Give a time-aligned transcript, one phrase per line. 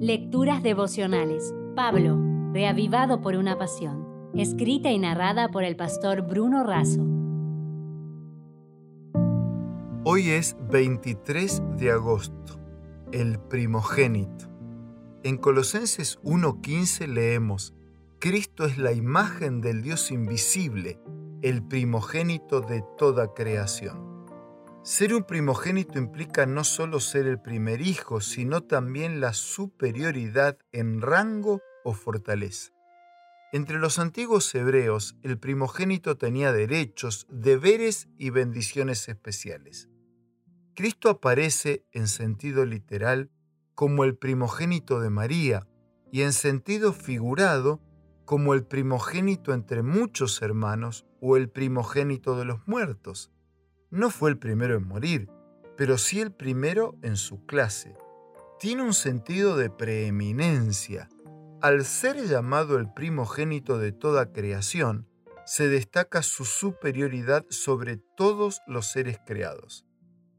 [0.00, 1.54] Lecturas devocionales.
[1.74, 2.20] Pablo,
[2.52, 4.30] reavivado por una pasión.
[4.34, 7.00] Escrita y narrada por el pastor Bruno Razo.
[10.04, 12.60] Hoy es 23 de agosto,
[13.10, 14.50] el primogénito.
[15.22, 17.72] En Colosenses 1.15 leemos,
[18.18, 21.00] Cristo es la imagen del Dios invisible,
[21.40, 24.15] el primogénito de toda creación.
[24.86, 31.00] Ser un primogénito implica no solo ser el primer hijo, sino también la superioridad en
[31.02, 32.70] rango o fortaleza.
[33.52, 39.88] Entre los antiguos hebreos, el primogénito tenía derechos, deberes y bendiciones especiales.
[40.76, 43.32] Cristo aparece en sentido literal
[43.74, 45.66] como el primogénito de María
[46.12, 47.80] y en sentido figurado
[48.24, 53.32] como el primogénito entre muchos hermanos o el primogénito de los muertos
[53.90, 55.28] no fue el primero en morir,
[55.76, 57.94] pero sí el primero en su clase.
[58.58, 61.08] Tiene un sentido de preeminencia.
[61.60, 65.08] Al ser llamado el primogénito de toda creación,
[65.44, 69.86] se destaca su superioridad sobre todos los seres creados.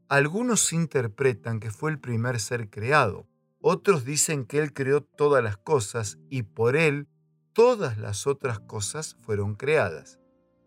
[0.08, 3.26] Algunos interpretan que fue el primer ser creado,
[3.60, 7.08] otros dicen que Él creó todas las cosas y por Él
[7.52, 10.20] todas las otras cosas fueron creadas.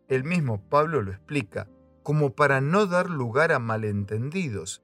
[0.09, 1.69] El mismo Pablo lo explica
[2.03, 4.81] como para no dar lugar a malentendidos.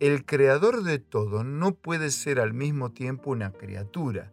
[0.00, 4.32] El creador de todo no puede ser al mismo tiempo una criatura.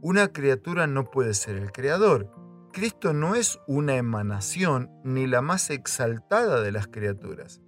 [0.00, 2.30] Una criatura no puede ser el creador.
[2.72, 7.60] Cristo no es una emanación ni la más exaltada de las criaturas.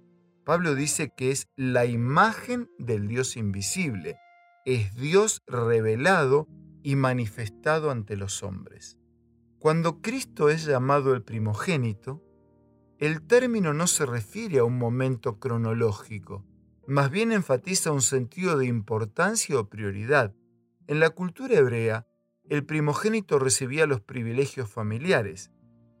[0.43, 4.17] Pablo dice que es la imagen del Dios invisible.
[4.65, 6.47] Es Dios revelado
[6.83, 8.97] y manifestado ante los hombres.
[9.59, 12.23] Cuando Cristo es llamado el primogénito,
[12.99, 16.43] el término no se refiere a un momento cronológico,
[16.87, 20.33] más bien enfatiza un sentido de importancia o prioridad.
[20.87, 22.07] En la cultura hebrea,
[22.49, 25.51] el primogénito recibía los privilegios familiares.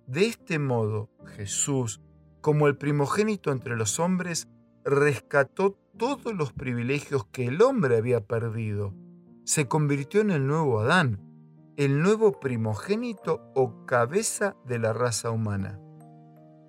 [0.07, 2.01] De este modo, Jesús,
[2.41, 4.47] como el primogénito entre los hombres,
[4.85, 8.95] rescató todos los privilegios que el hombre había perdido.
[9.43, 11.21] Se convirtió en el nuevo Adán,
[11.75, 15.79] el nuevo primogénito o cabeza de la raza humana.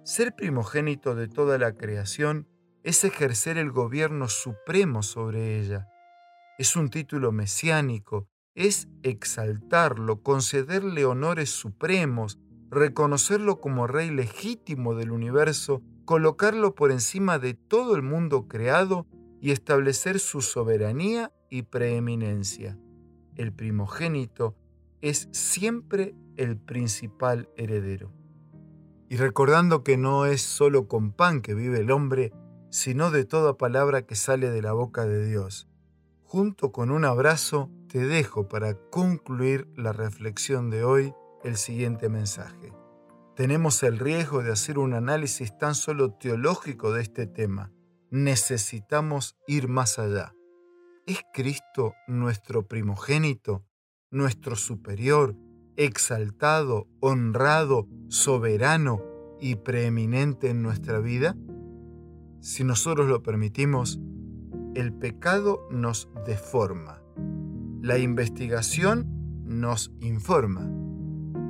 [0.08, 2.48] Ser primogénito de toda la creación
[2.82, 5.86] es ejercer el gobierno supremo sobre ella.
[6.56, 12.38] Es un título mesiánico, es exaltarlo, concederle honores supremos,
[12.70, 19.06] reconocerlo como rey legítimo del universo, colocarlo por encima de todo el mundo creado
[19.42, 22.78] y establecer su soberanía y preeminencia.
[23.36, 24.56] El primogénito
[25.02, 28.17] es siempre el principal heredero
[29.08, 32.32] y recordando que no es solo con pan que vive el hombre,
[32.70, 35.68] sino de toda palabra que sale de la boca de Dios.
[36.22, 42.72] Junto con un abrazo, te dejo para concluir la reflexión de hoy el siguiente mensaje.
[43.34, 47.72] Tenemos el riesgo de hacer un análisis tan solo teológico de este tema.
[48.10, 50.34] Necesitamos ir más allá.
[51.06, 53.64] ¿Es Cristo nuestro primogénito,
[54.10, 55.34] nuestro superior,
[55.78, 59.00] exaltado, honrado, soberano
[59.40, 61.36] y preeminente en nuestra vida?
[62.40, 64.00] Si nosotros lo permitimos,
[64.74, 67.00] el pecado nos deforma,
[67.80, 69.06] la investigación
[69.44, 70.68] nos informa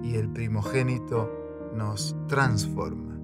[0.05, 1.33] y el primogénito
[1.75, 3.19] nos transforma.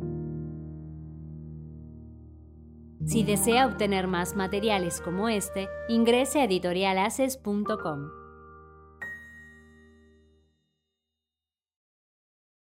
[3.04, 8.23] Si desea obtener más materiales como este, ingrese a editorialaces.com.